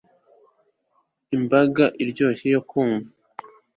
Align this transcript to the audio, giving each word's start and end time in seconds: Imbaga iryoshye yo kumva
Imbaga 1.35 1.85
iryoshye 2.03 2.47
yo 2.55 2.61
kumva 2.69 3.11